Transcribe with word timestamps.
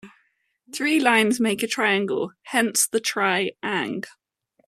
Three 0.73 0.99
"Lines" 0.99 1.39
make 1.39 1.61
a 1.61 1.67
triangle, 1.67 2.31
hence 2.45 2.87
the 2.87 2.99
Tri-ang. 2.99 4.03